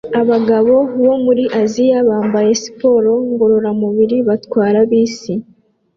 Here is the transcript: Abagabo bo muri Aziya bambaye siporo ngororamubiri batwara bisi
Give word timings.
Abagabo 0.21 0.75
bo 1.03 1.13
muri 1.25 1.43
Aziya 1.61 1.99
bambaye 2.09 2.51
siporo 2.61 3.11
ngororamubiri 3.29 4.17
batwara 4.27 4.79
bisi 4.89 5.33